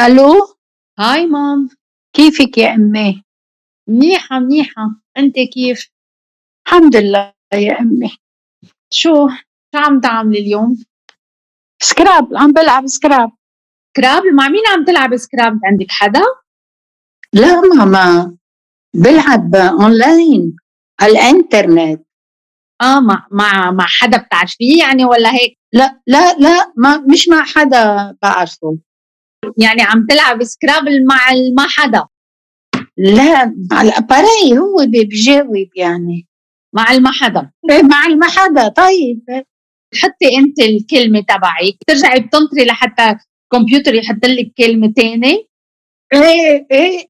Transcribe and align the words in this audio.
ألو؟ 0.00 0.56
Hi 0.98 1.26
mom. 1.26 1.68
كيفك 2.12 2.58
يا 2.58 2.74
أمي؟ 2.74 3.24
منيحة 3.88 4.38
منيحة. 4.38 4.90
أنت 5.18 5.34
كيف؟ 5.54 5.88
الحمد 6.66 6.96
لله 6.96 7.32
يا 7.54 7.80
أمي. 7.80 8.10
شو؟ 8.90 9.28
شو 9.74 9.78
عم 9.78 10.00
تعملي 10.00 10.38
اليوم؟ 10.38 10.84
Scrabble. 11.82 12.36
عم 12.36 12.52
بلعب 12.52 12.86
Scrabble. 12.86 13.30
Scrabble؟ 13.96 14.22
مع 14.34 14.48
مين 14.48 14.62
عم 14.68 14.84
تلعب 14.84 15.16
Scrabble؟ 15.16 15.60
عندك 15.64 15.90
حدا؟ 15.90 16.22
لا 17.32 17.60
ماما. 17.60 18.36
بلعب 18.94 19.54
أونلاين 19.54 20.56
على 21.00 21.12
الإنترنت. 21.12 22.06
آه 22.82 23.00
مع 23.00 23.26
مع 23.30 23.70
مع 23.70 23.86
حدا 23.88 24.18
بتعرفيه 24.18 24.78
يعني 24.78 25.04
ولا 25.04 25.34
هيك؟ 25.34 25.58
لا 25.72 26.02
لا 26.06 26.34
لا 26.38 26.72
ما 26.76 26.96
مش 26.96 27.28
مع 27.28 27.44
حدا 27.44 28.16
بعرفه. 28.22 28.78
يعني 29.58 29.82
عم 29.82 30.06
تلعب 30.06 30.42
Scrabble 30.44 30.82
مع 30.88 31.20
مع 31.56 31.66
حدا. 31.68 32.06
لا 32.96 33.54
مع 33.70 33.82
l'appareil 33.82 34.58
هو 34.58 34.86
بيجاوب 34.86 35.68
يعني. 35.76 36.26
مع 36.74 36.92
الما 36.92 37.10
حدا. 37.12 37.50
إيه، 37.70 37.82
مع 37.82 38.06
الما 38.06 38.26
حدا 38.26 38.68
طيب. 38.68 39.44
حطي 39.94 40.38
أنت 40.38 40.60
الكلمة 40.60 41.20
تبعك 41.20 41.74
بترجعي 41.82 42.20
بتنطري 42.20 42.64
لحتى 42.64 43.16
الكمبيوتر 43.52 43.94
يحط 43.94 44.24
لك 44.26 44.52
كلمة 44.58 44.92
ثانية 44.96 45.46
إيه 46.14 46.66
إيه. 46.70 47.06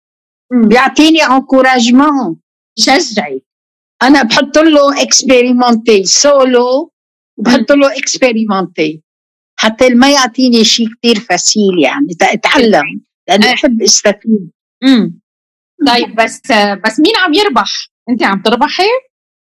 بيعطيني 0.68 1.22
encouragement 1.22 2.40
بشجعك 2.78 3.42
أنا 4.02 4.22
بحط 4.22 4.58
له 4.58 5.02
expérimenté 5.02 6.04
سولو 6.04 6.92
بحط 7.38 7.72
له 7.72 7.98
expérimenté 7.98 9.02
حتى 9.62 9.88
ما 9.88 10.10
يعطيني 10.10 10.64
شيء 10.64 10.86
كثير 10.88 11.20
فسيل 11.20 11.82
يعني 11.82 12.06
أتعلم 12.22 13.00
لأنه 13.28 13.46
إيه. 13.46 13.52
بحب 13.52 13.82
أستفيد. 13.82 14.50
امم 14.84 15.20
طيب 15.86 16.14
بس 16.14 16.40
بس 16.86 17.00
مين 17.00 17.16
عم 17.18 17.34
يربح؟ 17.34 17.88
أنت 18.08 18.22
عم 18.22 18.42
تربحي؟ 18.42 18.88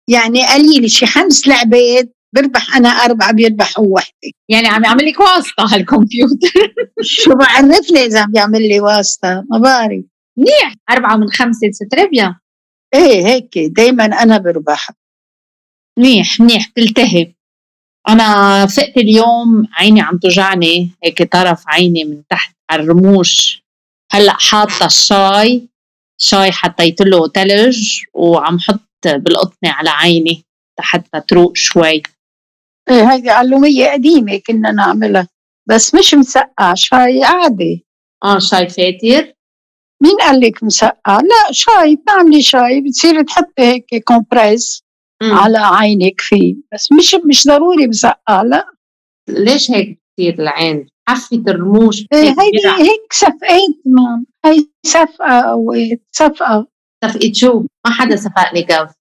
يعني 0.09 0.48
قليل 0.48 0.92
شي 0.92 1.06
خمس 1.06 1.48
لعبات 1.48 2.16
بربح 2.36 2.76
أنا 2.76 2.89
أربعة 2.89 3.34
بيربح 3.34 3.80
هو 3.80 3.94
وحدة. 3.94 4.32
يعني 4.50 4.67
عم 4.67 4.84
يعمل 4.84 5.06
لك 5.06 5.20
واسطة 5.20 5.76
هالكمبيوتر. 5.76 6.73
شو 7.02 7.36
بعرفني 7.36 8.00
إذا 8.06 8.22
عم 8.22 8.32
بيعمل 8.32 8.70
لي 8.70 8.80
واسطة؟ 8.80 9.45
ما 9.52 9.58
بعرف. 9.58 10.04
منيح. 10.38 10.76
أربعة 10.89 11.17
من 11.17 11.30
خمسة 11.30 11.72
ستريبيا 11.72 12.39
إيه 12.94 13.26
هيك 13.28 13.58
دائما 13.58 14.06
أنا 14.06 14.38
بربح. 14.38 14.92
منيح 16.00 16.39
منيح 16.39 16.66
تلتهي 16.66 17.34
أنا 18.10 18.66
فقت 18.66 18.98
اليوم 18.98 19.68
عيني 19.74 20.02
عم 20.02 20.18
توجعني 20.18 20.92
هيك 21.04 21.24
طرف 21.24 21.64
عيني 21.68 22.04
من 22.04 22.28
تحت 22.30 22.56
على 22.70 22.84
الرموش. 22.84 23.64
هلأ 24.12 24.34
حاطة 24.34 24.86
الشاي 24.86 25.68
شاي 26.18 26.52
حطيت 26.52 27.02
له 27.02 27.28
تلج 27.28 28.02
وعم 28.14 28.60
حط 28.60 28.82
بالقطنة 29.06 29.72
على 29.72 29.90
عيني 29.90 30.44
حتى 30.80 31.22
تروق 31.28 31.52
شوي. 31.56 32.02
إيه 32.90 33.12
هيدي 33.12 33.30
علومية 33.30 33.92
قديمة 33.92 34.42
كنا 34.48 34.72
نعملها 34.72 35.28
بس 35.70 35.96
مش 35.96 36.14
مسقع 36.14 36.74
شاي 36.74 37.24
عادي. 37.24 37.86
آه 38.24 38.40
شاي 38.40 38.70
فاتر. 38.70 39.34
مين 40.02 40.17
قال 40.22 40.40
لك 40.40 40.64
مسقع؟ 40.64 41.17
لا 41.17 41.52
شاي 41.52 41.95
بتعملي 41.95 42.42
شاي 42.42 42.82
بتصيري 42.82 43.23
تحطي 43.23 43.64
هيك 43.64 44.04
كومبريس. 44.04 44.84
مم. 45.21 45.33
على 45.33 45.58
عينك 45.58 46.21
فيه 46.21 46.55
بس 46.73 46.92
مش 46.92 47.15
مش 47.30 47.48
ضروري 47.48 47.87
مسقع 47.87 48.42
لا. 48.42 48.65
ليش 49.30 49.71
هيك 49.71 49.99
بتصير 50.17 50.33
العين؟ 50.39 50.87
حفة 51.09 51.43
الرموش 51.48 52.05
إيه 52.14 52.20
هيك 52.30 52.39
هيدي. 52.39 52.67
هيك 52.89 53.14
صفقات 53.14 53.76
مام 53.86 54.26
هي 54.45 54.65
صفقة 54.86 55.39
أوقات 55.39 56.02
صفقة. 56.11 56.67
صفقة 57.05 57.31
شو؟ 57.33 57.60
ما 57.60 57.92
حدا 57.93 58.15
صفقني 58.15 58.64
كف 58.64 58.92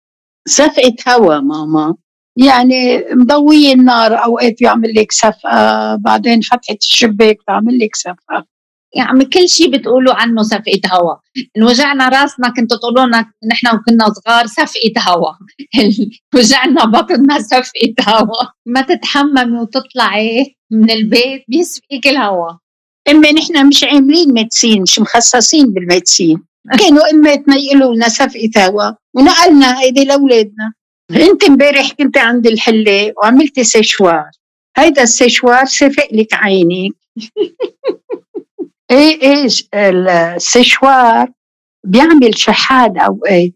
صفقة 0.48 0.94
هوا 1.08 1.40
ماما. 1.40 1.94
يعني 2.36 3.04
مضوية 3.12 3.72
النار 3.72 4.24
أوقات 4.24 4.54
بيعمل 4.60 4.94
لك 4.94 5.12
صفقة 5.12 5.96
بعدين 5.96 6.40
فتحة 6.40 6.74
الشباك 6.82 7.36
بتعمل 7.42 7.78
لك 7.78 7.96
صفقة. 7.96 8.46
يعني 8.94 9.24
كل 9.24 9.48
شيء 9.48 9.70
بتقولوا 9.70 10.14
عنه 10.14 10.42
صفقة 10.42 10.80
هوا. 10.92 11.14
وجعنا 11.62 12.08
راسنا 12.08 12.48
كنتوا 12.56 12.76
تقولوا 12.76 13.06
لنا 13.06 13.30
نحن 13.50 13.76
وكنا 13.76 14.06
صغار 14.12 14.46
صفقة 14.46 15.00
هوا. 15.08 15.32
وجعنا 16.34 16.84
بطننا 16.84 17.38
صفقة 17.38 17.94
هوا. 18.08 18.48
ما 18.66 18.80
تتحممي 18.80 19.58
وتطلعي 19.58 20.56
من 20.70 20.90
البيت 20.90 21.44
بيسفقك 21.48 22.06
الهوا. 22.06 22.50
إما 23.10 23.32
نحن 23.32 23.66
مش 23.66 23.84
عاملين 23.84 24.32
médecine 24.32 24.82
مش 24.82 24.98
مخصصين 24.98 25.72
بال 25.72 25.86
médecine 25.86 26.42
كانوا 26.78 27.10
إماتنا 27.10 27.56
يقولوا 27.56 27.94
لنا 27.94 28.08
صفقة 28.08 28.66
هوا. 28.66 28.92
ونقلنا 29.14 29.80
هيدي 29.80 30.04
لأولادنا. 30.04 30.72
أنت 31.10 31.44
امبارح 31.44 31.92
كنت 31.92 32.18
عند 32.18 32.46
الحلاق 32.46 33.12
وعملتي 33.22 33.64
سيشوار. 33.64 34.30
هيدا 34.76 35.02
السيشوار 35.02 35.64
سفق 35.64 36.08
لك 36.12 36.34
عينك 36.34 36.92
إيه 38.90 39.22
إيه 39.22 39.46
السيشوار 39.74 41.32
بيعمل 41.86 42.38
شحاد 42.38 42.98
اوقات 42.98 43.52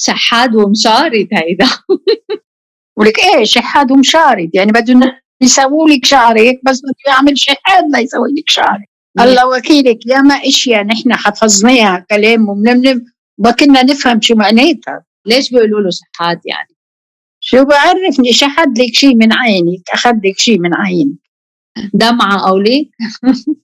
شحاد 0.00 0.54
ومشارد 0.54 1.28
هيدا. 1.32 1.66
ولك 2.98 3.18
إيه 3.18 3.44
شحاد 3.44 3.92
ومشارد. 3.92 4.50
يعني 4.54 4.72
بدهم 4.72 5.00
يسووا 5.42 5.88
لك 5.88 6.04
شعرك 6.04 6.60
بس 6.64 6.80
بده 6.80 6.94
يعمل 7.12 7.38
شحاد 7.38 7.84
ليسوي 7.96 8.28
لك 8.38 8.50
شعرك 8.50 8.88
الله 9.20 9.48
وكيلك 9.48 10.06
ياما 10.06 10.34
إشياء 10.34 10.84
نحن 10.84 11.12
حفظناها 11.14 12.06
كلام 12.10 12.48
ومنمنم 12.48 13.04
ما 13.38 13.50
كنا 13.50 13.82
نفهم 13.82 14.20
شو 14.20 14.34
معناتها. 14.34 15.04
ليش 15.26 15.50
بيقولوا 15.50 15.80
له 15.80 15.90
شحاد 15.90 16.40
يعني؟ 16.46 16.76
شو 17.40 17.64
بعرفني 17.64 18.32
شحد 18.32 18.78
لك 18.78 18.94
شيء 18.94 19.14
من 19.16 19.32
عينك 19.32 19.88
أخذ 19.92 20.14
لك 20.24 20.38
شيء 20.38 20.58
من 20.60 20.74
عينك. 20.74 21.18
دمعة 21.94 22.48
أو 22.48 22.58
ليك؟ 22.58 22.90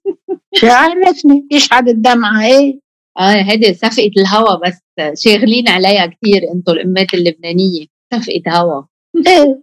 شو 0.54 0.66
عرفني 0.66 1.46
يشحد 1.52 1.88
الدمعة 1.88 2.44
إيه 2.46 2.80
آه 3.18 3.42
هيدي 3.42 3.74
صفقة 3.74 4.10
الهوا 4.16 4.56
بس 4.66 4.78
شاغلين 5.24 5.68
عليها 5.68 6.06
كثير 6.06 6.42
أنتم 6.54 6.72
الأمات 6.72 7.14
اللبنانية. 7.14 7.86
صفقة 8.14 8.42
هوا. 8.60 8.82
إيه. 9.26 9.62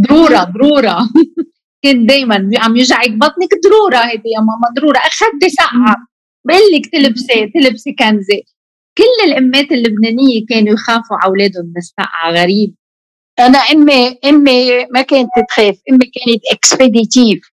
ضرورة 0.00 0.44
ضرورة 0.44 0.98
كنت 1.84 2.08
دايما 2.08 2.50
عم 2.58 2.76
يوجعك 2.76 3.10
بطنك 3.10 3.48
ضرورة 3.64 3.96
هيدي 3.96 4.28
يا 4.36 4.40
ماما 4.40 4.74
ضرورة 4.80 4.98
أخذتي 4.98 5.48
سقعة. 5.48 5.96
بقول 6.46 6.60
لك 6.74 6.86
تلبسي 6.92 7.46
تلبسي 7.54 7.92
كنزة. 7.92 8.42
كل 8.98 9.30
الأمات 9.30 9.72
اللبنانية 9.72 10.46
كانوا 10.48 10.72
يخافوا 10.74 11.16
على 11.16 11.26
أولادهم 11.28 11.64
من 11.66 11.76
السقعة 11.76 12.30
غريب. 12.32 12.74
أنا 13.38 13.58
أمي 13.58 14.18
أمي 14.24 14.86
ما 14.94 15.02
كانت 15.02 15.28
تخاف. 15.48 15.78
أمي 15.90 15.98
كانت 15.98 16.42
اكسبيديتيف 16.52 17.50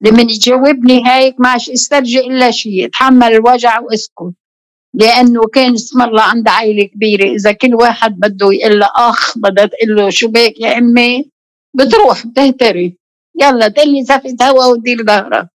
لما 0.00 0.22
يجاوبني 0.22 1.02
هيك 1.08 1.34
ماش 1.40 1.70
استرجع 1.70 2.20
إلا 2.20 2.50
شيء 2.50 2.86
اتحمل 2.86 3.32
الوجع 3.32 3.80
وأسكت. 3.80 4.34
لأنه 4.94 5.40
كان 5.54 5.72
اسم 5.74 6.02
الله 6.02 6.22
عند 6.22 6.48
عائلة 6.48 6.84
كبيرة. 6.84 7.24
إذا 7.34 7.52
كل 7.52 7.74
واحد 7.74 8.18
بده 8.18 8.52
يقول 8.52 8.78
له 8.80 8.88
أخ 8.96 9.38
بدها 9.38 9.66
تقول 9.66 9.96
له 9.96 10.10
شو 10.10 10.28
بك 10.28 10.60
يا 10.60 10.78
أمي؟ 10.78 11.30
بتروح 11.74 12.26
بتهتري. 12.26 12.96
يلا 13.42 13.68
تقلي 13.68 14.04
زفة 14.04 14.36
هوا 14.42 14.64
ودير 14.66 15.04
ظهرك 15.04 15.48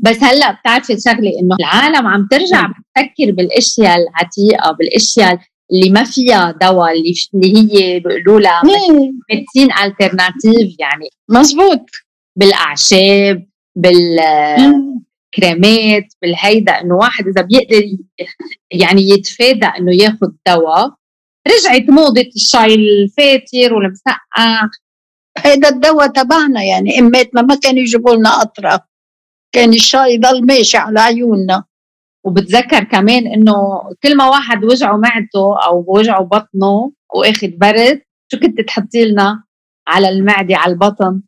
بس 0.00 0.22
هلأ 0.22 0.52
بتعرفي 0.52 0.96
شغلة 1.00 1.30
إنه 1.40 1.56
العالم 1.60 2.06
عم 2.06 2.28
ترجع 2.30 2.62
بتفكر 2.66 3.32
بالأشياء 3.32 3.96
العتيقة 3.96 4.72
بالأشياء 4.72 5.38
اللي 5.72 5.90
ما 5.90 6.04
فيها 6.04 6.54
دواء 6.62 6.92
اللي 6.92 7.14
اللي 7.34 7.56
هي 7.56 8.00
بيقولوا 8.00 8.40
لها 8.40 8.62
إيه، 8.64 9.10
ميدسين 9.30 9.72
ألترناتيف 9.84 10.76
يعني 10.78 11.08
مزبوط. 11.30 11.86
بالأعشاب. 12.38 13.46
بالكريمات 13.76 14.94
بالهيدا 16.22 16.72
إنه 16.80 16.94
واحد 16.94 17.26
إذا 17.26 17.42
بيقدر 17.42 17.82
يعني 18.70 19.08
يتفادى 19.08 19.66
إنه 19.66 19.94
ياخذ 19.94 20.30
دواء 20.48 20.94
رجعت 21.48 21.90
موضة 21.90 22.30
الشاي 22.36 22.74
الفاتر 22.74 23.74
والمسقع. 23.74 24.18
هيدا 25.38 25.68
الدواء 25.68 26.06
تبعنا 26.06 26.62
يعني 26.62 26.98
اماتنا 26.98 27.42
ما 27.42 27.54
كانوا 27.54 27.80
يجيبوا 27.80 28.14
لنا 28.14 28.40
قطرة. 28.40 28.86
كان 29.54 29.72
الشاي 29.72 30.14
يضل 30.14 30.46
ماشي 30.46 30.76
على 30.76 31.00
عيوننا. 31.00 31.64
وبتذكر 32.24 32.84
كمان 32.84 33.26
إنه 33.26 33.54
كل 34.02 34.16
ما 34.16 34.28
واحد 34.28 34.64
وجعه 34.64 34.96
معدته 34.96 35.66
أو 35.66 35.84
وجعه 35.88 36.22
بطنه 36.24 36.92
وآخد 37.14 37.58
برد 37.58 38.02
شو 38.32 38.38
كنت 38.38 38.60
تحطي 38.60 39.04
لنا 39.04 39.44
على 39.88 40.08
المعدة 40.08 40.56
على 40.56 40.72
البطن؟ 40.72 41.22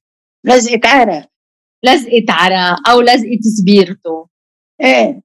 لزقة 0.44 0.88
عرق. 0.88 1.28
لزقة 1.84 2.24
عرق 2.28 2.88
أو 2.88 3.00
لزقة 3.00 3.40
سبيرته 3.58 4.28
إيه. 4.80 5.22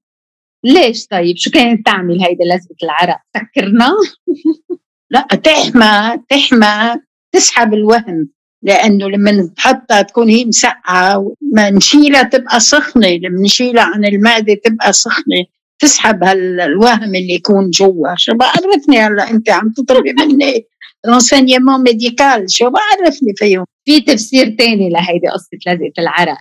ليش 0.64 1.06
طيب؟ 1.06 1.36
شو 1.36 1.50
كانت 1.50 1.86
تعمل 1.86 2.22
هيدي 2.22 2.44
لزقة 2.44 2.76
العرق 2.82 3.18
سكرنا 3.36 3.94
لا 5.12 5.20
تحمى 5.20 6.22
تحمى 6.28 6.96
تسحب 7.32 7.74
الوهم 7.74 8.28
لأنه 8.62 9.08
لما 9.08 9.32
نحطها 9.32 10.02
تكون 10.02 10.28
هي 10.28 10.44
مسقعة 10.44 11.34
ما 11.54 11.70
نشيلها 11.70 12.22
تبقى 12.22 12.60
سخنة 12.60 13.08
لما 13.08 13.40
نشيلها 13.42 13.82
عن 13.84 14.04
المعدة 14.04 14.54
تبقى 14.54 14.92
سخنة. 14.92 15.44
تسحب 15.78 16.24
هالوهم 16.24 17.14
اللي 17.14 17.34
يكون 17.34 17.70
جوا. 17.70 18.14
شو 18.16 18.34
بعرفني 18.34 19.00
هلأ 19.00 19.30
أنت 19.30 19.50
عم 19.50 19.72
تطلبي 19.76 20.12
مني؟ 20.12 20.66
renseignement 21.08 21.82
médical 21.82 22.50
شو 22.50 22.70
بعرفني 22.70 23.32
فيهم 23.36 23.64
في 23.84 24.00
تفسير 24.00 24.56
تاني 24.58 24.88
لهيدي 24.88 25.28
قصه 25.28 25.58
لزقه 25.66 25.92
العرق 25.98 26.38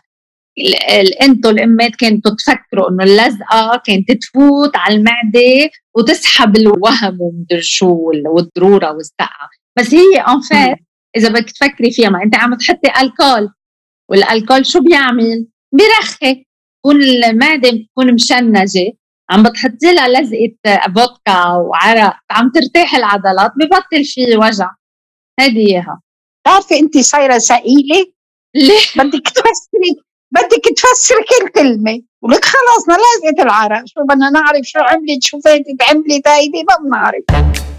أنتوا 1.22 1.52
الامات 1.52 1.96
كنتوا 1.96 2.36
تفكروا 2.36 2.90
انه 2.90 3.04
اللزقه 3.04 3.82
كانت 3.86 4.12
تفوت 4.12 4.76
على 4.76 4.96
المعده 4.96 5.70
وتسحب 5.96 6.58
الوهم 6.58 7.18
ومدري 7.22 7.62
شو 7.62 8.12
والضروره 8.26 8.92
والسقعه 8.92 9.50
بس 9.78 9.94
هي 9.94 10.22
ان 10.28 10.42
فات 10.42 10.78
اذا 11.18 11.30
بدك 11.30 11.52
تفكري 11.52 11.92
فيها 11.92 12.10
ما 12.10 12.24
انت 12.24 12.36
عم 12.36 12.56
تحطي 12.56 13.02
ال 13.02 13.08
alcool 13.08 13.50
وال 14.10 14.24
alcool 14.24 14.66
شو 14.66 14.80
بيعمل؟ 14.82 15.48
بيرخي 15.74 16.46
تكون 16.80 17.02
المعده 17.02 17.70
بتكون 17.70 18.14
مشنجه 18.14 18.94
عم 19.32 19.44
بتحطي 19.44 19.94
لها 19.94 20.08
لزقة 20.08 20.82
فودكا 20.96 21.52
وعرق 21.52 22.14
عم 22.32 22.52
ترتاح 22.52 22.96
العضلات 22.96 23.52
ببطل 23.56 24.04
في 24.04 24.38
وجع. 24.38 24.70
هذه 25.40 25.68
إياها. 25.68 26.02
بتعرفي 26.42 26.80
انت 26.80 26.98
صايره 26.98 27.38
ثقيلة؟ 27.38 28.06
ليه؟ 28.56 28.82
بدك 28.96 29.30
تفسري 29.30 29.96
بدك 30.32 30.64
تفسري 30.78 31.18
كل 31.20 31.50
كلمة. 31.50 32.02
ولك 32.22 32.46
خلصنا 32.46 32.94
لزقه 32.94 33.44
العرق. 33.44 33.84
شو 33.86 34.04
بدنا 34.04 34.30
نعرف 34.30 34.66
شو 34.66 34.80
عملت 34.80 35.24
شو 35.24 35.40
فاتت 35.40 35.82
عملت 35.90 36.28
هيدي 36.28 36.64
ما 36.64 36.76
بنعرف. 36.86 37.71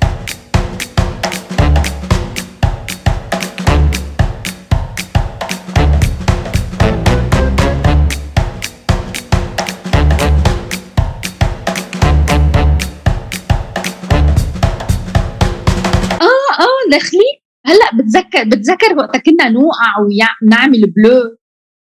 داخلي 16.93 17.43
هلأ 17.67 17.91
بتذكر 17.95 18.45
بتذكر 18.45 18.99
وقت 18.99 19.17
كنا 19.17 19.49
نوقع 19.49 19.93
ونعمل 20.01 20.81
بلو 20.91 21.37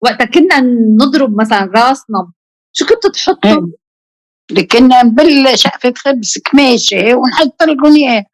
وقت 0.03 0.23
كنا 0.23 0.61
نضرب 1.01 1.41
مثلا 1.41 1.71
راسنا 1.75 2.33
شو 2.73 2.87
كنتوا 2.87 3.11
تحطوا؟ 3.11 3.67
كنا 4.73 5.03
نبل 5.03 5.59
شقفة 5.59 5.93
خبز 5.97 6.39
كماشة 6.51 7.15
ونحط 7.15 7.63
لكم 7.63 7.97
إياها 7.97 8.27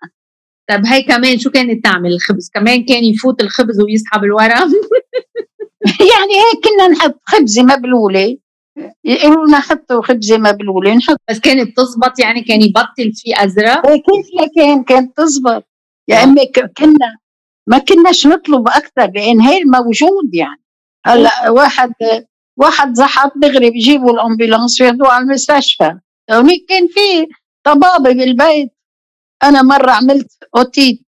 طب 0.69 0.87
هي 0.87 1.03
كمان 1.03 1.39
شو 1.39 1.51
كانت 1.51 1.85
تعمل 1.85 2.13
الخبز؟ 2.13 2.51
كمان 2.55 2.85
كان 2.85 3.05
يفوت 3.05 3.43
الخبز 3.43 3.81
ويسحب 3.81 4.25
الورم؟ 4.25 4.73
يعني 6.11 6.35
هيك 6.35 6.65
كنا 6.65 6.89
نحط 6.89 7.21
خبزة 7.25 7.63
مبلولة 7.63 8.39
يقولوا 9.05 9.47
لنا 9.47 9.61
حطوا 9.61 10.03
خبزة 10.03 10.39
مبلولة 10.39 10.95
نحط 10.95 11.17
بس 11.31 11.41
كانت 11.41 11.77
تزبط 11.77 12.21
يعني 12.21 12.43
كان 12.43 12.63
يبطل 12.63 13.13
في 13.15 13.45
أزرق؟ 13.45 13.87
كيف 13.87 14.51
كان 14.57 14.85
كانت 14.85 15.17
تزبط 15.17 15.65
يا 16.09 16.25
امي 16.25 16.47
كنا 16.77 17.19
ما 17.67 17.79
كناش 17.79 18.27
نطلب 18.27 18.69
أكثر 18.69 19.11
لأن 19.15 19.41
هي 19.41 19.59
الموجود 19.59 20.35
يعني. 20.35 20.63
هلا 21.07 21.51
واحد 21.51 21.93
واحد 22.57 22.95
زحط 22.95 23.33
دغري 23.37 23.71
بيجيبوا 23.71 24.11
الأمبولانس 24.11 24.81
وياخذوه 24.81 25.09
على 25.13 25.25
المستشفى. 25.25 25.99
هونيك 26.31 26.67
كان 26.69 26.87
في 26.89 27.27
طبابة 27.67 28.13
بالبيت 28.13 28.73
أنا 29.43 29.63
مرة 29.63 29.91
عملت 29.91 30.45
أوتيت. 30.57 31.03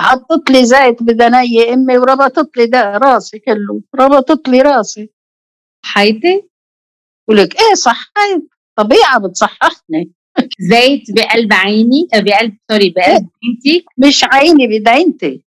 حطت 0.00 0.50
لي 0.50 0.64
زيت 0.64 1.02
بدني 1.02 1.74
أمي 1.74 1.98
وربطت 1.98 2.56
لي 2.56 2.66
ده 2.66 2.96
راسي 2.96 3.38
كله 3.38 3.82
ربطت 3.94 4.48
لي 4.48 4.62
راسي. 4.62 5.10
حيتي؟ 5.84 6.48
ولك 7.28 7.60
إيه 7.60 7.74
صحيت؟ 7.74 8.48
طبيعة 8.76 9.18
بتصححني. 9.18 10.12
زيت 10.60 11.02
بقلب 11.16 11.52
عيني 11.52 12.08
آه، 12.14 12.20
بقلب 12.20 12.56
سوري 12.70 12.90
بقلب 12.90 13.28
عينتي 13.44 13.84
مش 13.98 14.24
عيني 14.24 14.66
بدعينتي 14.66 15.42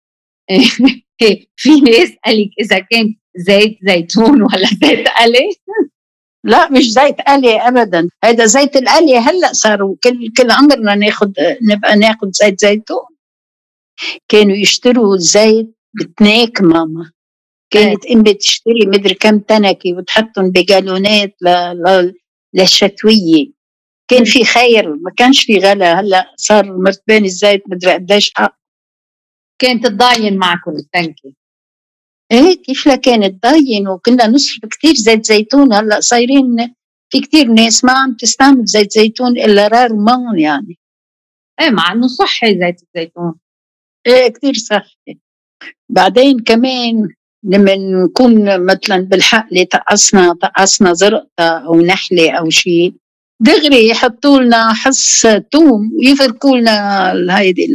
في 1.56 1.70
ناس 1.80 2.12
قالك 2.26 2.50
إذا 2.60 2.78
كان 2.78 3.14
زيت 3.36 3.78
زيتون 3.88 4.42
ولا 4.42 4.68
زيت 4.82 5.08
قلي؟ 5.08 5.50
لا 6.44 6.70
مش 6.70 6.90
زيت 6.92 7.20
قلي 7.20 7.60
ابدا. 7.60 8.08
هذا 8.24 8.46
زيت 8.46 8.76
القلي 8.76 9.16
هلأ 9.18 9.52
صاروا 9.52 9.96
كل 10.04 10.32
كل 10.36 10.50
عمرنا 10.50 10.94
ناخذ 10.94 11.32
نبقى 11.70 11.96
ناخذ 11.96 12.30
زيت 12.32 12.60
زيتون. 12.60 13.06
كانوا 14.28 14.56
يشتروا 14.56 15.16
زيت 15.16 15.76
بتناك 15.94 16.62
ماما. 16.62 17.12
كانت 17.70 18.06
أمي 18.06 18.34
تشتري 18.34 18.86
مدري 18.86 19.14
كم 19.14 19.38
تنكه 19.38 19.92
وتحطهم 19.92 20.50
بجالونات 20.50 21.36
للشتوية. 22.54 23.55
كان 24.08 24.24
في 24.24 24.44
خير 24.44 24.94
ما 24.94 25.10
كانش 25.16 25.44
في 25.44 25.58
غلا. 25.58 26.00
هلأ 26.00 26.34
صار 26.36 26.78
مرتبان 26.78 27.24
الزيت 27.24 27.62
مدري 27.68 27.92
قديش 27.92 28.32
حق. 28.34 28.58
كانت 29.58 29.86
تضاين 29.86 30.36
معكم 30.36 30.70
التنكي 30.70 31.34
إيه 32.32 32.62
كيف 32.62 32.86
لا 32.86 32.96
كانت 32.96 33.42
تضاين 33.42 33.88
وكنا 33.88 34.26
نصرف 34.26 34.70
كثير 34.70 34.94
زيت 34.94 35.26
زيتون. 35.26 35.72
هلأ 35.72 36.00
صايرين 36.00 36.74
في 37.12 37.20
كثير 37.20 37.46
ناس 37.46 37.84
ما 37.84 37.92
عم 37.92 38.16
تستعمل 38.20 38.64
زيت 38.64 38.92
زيتون 38.92 39.38
إلا 39.38 39.68
رارمون 39.68 40.38
يعني. 40.38 40.78
إيه 41.60 41.70
مع 41.70 41.92
إنه 41.92 42.06
صحي 42.06 42.58
زيت 42.60 42.82
الزيتون 42.82 43.34
إيه 44.06 44.28
كثير 44.28 44.54
صحي. 44.54 45.18
بعدين 45.88 46.38
كمان 46.38 47.08
لما 47.42 47.76
نكون 47.76 48.66
مثلا 48.66 48.96
بالحقله 48.96 49.64
تقصنا 49.64 50.34
تقصنا 50.42 50.92
زرقة 50.92 51.48
أو 51.66 51.80
نحلة 51.80 52.30
أو 52.38 52.50
شيء 52.50 52.94
دغري 53.40 53.88
يحطوا 53.88 54.40
لنا 54.40 54.72
حص 54.72 55.26
توم 55.26 55.90
ويفركوا 55.98 56.56
لنا 56.56 57.38
هيدي 57.38 57.68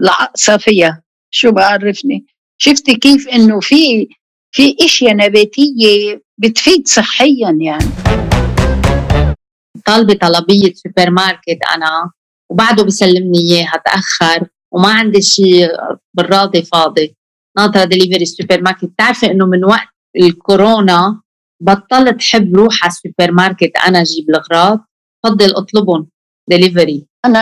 العقصة 0.00 0.56
فيها 0.56 1.02
شو 1.30 1.50
بعرفني؟ 1.52 2.26
شفتي 2.58 2.94
كيف 2.94 3.28
إنه 3.28 3.60
في 3.60 4.08
في 4.52 4.76
إشياء 4.80 5.14
نباتية 5.14 6.22
بتفيد 6.38 6.88
صحيا 6.88 7.58
يعني. 7.60 7.90
طالبة 9.86 10.14
طلبية 10.14 10.72
سوبر 10.74 11.10
ماركت 11.10 11.58
أنا 11.74 12.10
وبعده 12.50 12.84
بيسلمني 12.84 13.38
إياها 13.38 13.82
تأخر 13.86 14.46
وما 14.72 14.88
عندي 14.88 15.22
شيء 15.22 15.68
بالبراد 16.14 16.62
فاضي. 16.62 17.16
ناطره 17.56 17.84
دليفري 17.84 18.22
السوبر 18.22 18.62
ماركت 18.62 18.84
بتعرفي 18.84 19.26
إنه 19.26 19.46
من 19.46 19.64
وقت 19.64 19.88
الكورونا 20.16 21.20
بطلت 21.60 22.22
حب 22.22 22.56
روح 22.56 22.82
على 22.82 22.90
السوبر 22.90 23.32
ماركت 23.32 23.72
أنا 23.86 24.00
أجيب 24.00 24.30
الأغراض؟ 24.30 24.80
بفضل 25.24 25.50
أطلبهم. 25.56 26.08
دليفري 26.50 27.06
أنا 27.24 27.40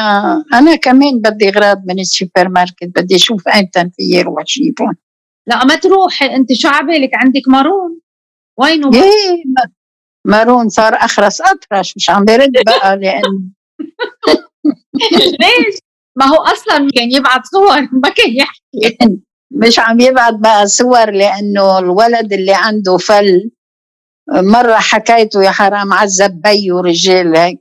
أنا 0.54 0.76
كمان 0.76 1.20
بدي 1.20 1.48
أغراض 1.48 1.82
من 1.86 2.00
السوبر 2.00 2.48
ماركت 2.48 2.84
بدي 2.96 3.16
أشوف 3.16 3.48
ايمتى 3.48 3.90
في 3.96 4.20
أروح 4.20 4.42
اجيبهم 4.42 4.96
لا 5.46 5.64
ما 5.64 5.76
تروحي. 5.76 6.24
أنت 6.36 6.52
شو 6.52 6.68
عبالك 6.68 7.10
عندك 7.14 7.42
مارون؟ 7.48 8.00
وينه؟ 8.58 8.90
إيه 8.94 9.42
مارون 10.26 10.68
صار 10.68 10.94
أخرس 10.94 11.40
أطرش 11.40 11.96
مش 11.96 12.10
عم 12.10 12.24
برد 12.24 12.52
بقى 12.66 12.96
لأن 12.96 13.50
ليش؟ 15.40 15.78
ما 16.16 16.26
هو 16.26 16.36
أصلا 16.36 16.90
كان 16.96 17.12
يبعث 17.12 17.46
صور 17.46 17.80
ما 17.92 18.08
كان 18.08 18.36
يحكي. 18.36 18.98
مش 19.62 19.78
عم 19.78 20.00
يبعث 20.00 20.34
بقى 20.34 20.66
صور 20.66 21.10
لأنه 21.10 21.78
الولد 21.78 22.32
اللي 22.32 22.52
عنده 22.54 22.96
فل 22.96 23.50
مرة 24.32 24.74
حكيته 24.74 25.42
يا 25.44 25.50
حرام 25.50 25.92
عذب 25.92 26.40
بي 26.42 26.72
ورجال 26.72 27.36
هيك 27.36 27.60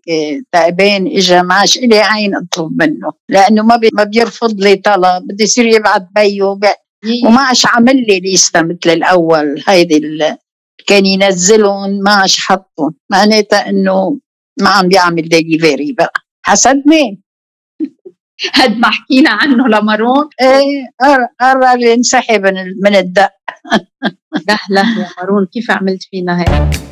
تعبان 0.52 1.08
اجى 1.08 1.42
معاش 1.42 1.78
إلي 1.78 2.00
عين 2.00 2.36
أطلب 2.36 2.82
منه 2.84 3.12
لأنه 3.30 3.64
ما 3.64 3.80
ما 3.94 4.04
بيرفض 4.04 4.60
لي 4.62 4.76
طلب 4.76 5.24
بده 5.24 5.44
يصير 5.44 5.66
يبعث 5.66 6.02
بي 6.16 6.42
وما 7.26 7.42
عادش 7.42 7.66
عمل 7.66 7.96
لي 8.08 8.20
ليستا 8.20 8.62
مثل 8.62 8.78
الأول 8.90 9.64
هيدي 9.68 10.00
كان 10.88 11.06
ينزلهم 11.06 11.90
ما 11.90 12.12
عادش 12.12 12.38
حطهم 12.40 12.94
معناتها 13.12 13.70
إنه 13.70 14.20
ما 14.62 14.70
عم 14.70 14.88
بيعمل 14.88 15.30
ديليفري 15.30 15.94
بقى. 15.94 16.14
حسد 16.46 16.84
مين 16.86 17.22
هاد 18.56 18.78
ما 18.78 18.90
حكينا 18.90 19.30
عنه 19.30 19.68
لمارون 19.68 20.30
إيه 20.42 20.88
قرر 21.40 21.74
اللي 21.74 21.94
انسحب 21.94 22.42
من 22.84 22.96
الدق. 22.96 23.32
لا 24.48 24.58
لا 24.70 24.82
يا 24.82 25.08
مارون 25.18 25.46
كيف 25.54 25.72
عملت 25.72 26.04
فينا 26.12 26.42
هيك؟ 26.42 26.87